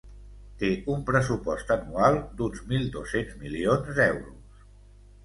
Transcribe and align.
Té 0.61 0.69
un 0.93 1.01
pressupost 1.09 1.73
anual 1.75 2.17
d'uns 2.39 2.63
mil 2.71 2.87
dos-cents 2.97 3.37
milions 3.43 3.93
d'euros. 4.01 4.65